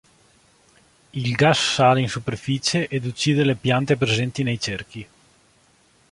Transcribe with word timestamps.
Il 1.11 1.31
gas 1.35 1.73
sale 1.75 2.01
in 2.01 2.09
superficie 2.09 2.87
ed 2.87 3.05
uccide 3.05 3.43
le 3.43 3.53
piante 3.53 3.97
presenti 3.97 4.41
nei 4.41 4.59
cerchi. 4.59 5.07